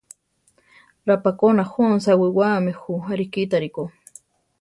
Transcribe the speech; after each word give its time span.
Rapákona 1.07 1.63
jónsa 1.73 2.09
awiwáame 2.15 2.71
jú, 2.81 2.93
arikítari 3.11 3.69
ko. 3.75 3.83